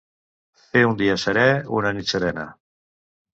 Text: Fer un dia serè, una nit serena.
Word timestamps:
Fer 0.69 0.81
un 0.91 0.95
dia 1.01 1.17
serè, 1.25 1.43
una 1.81 1.93
nit 1.99 2.11
serena. 2.15 2.47